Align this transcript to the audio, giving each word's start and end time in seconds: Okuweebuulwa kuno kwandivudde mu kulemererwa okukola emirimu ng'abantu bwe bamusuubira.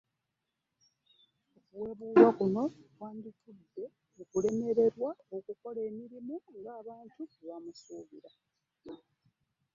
Okuweebuulwa 1.57 2.27
kuno 2.37 2.63
kwandivudde 2.95 3.83
mu 4.15 4.23
kulemererwa 4.31 5.11
okukola 5.35 5.79
emirimu 5.89 6.35
ng'abantu 6.59 7.19
bwe 7.39 7.43
bamusuubira. 7.49 8.29